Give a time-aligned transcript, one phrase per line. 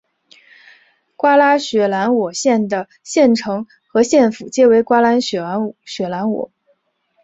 [1.15, 5.39] 瓜拉雪兰莪县的县城和县府皆为瓜拉雪
[6.09, 6.51] 兰莪。